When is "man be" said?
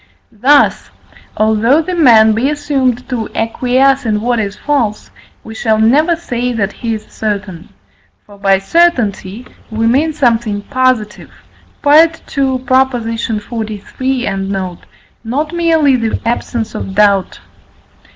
1.93-2.49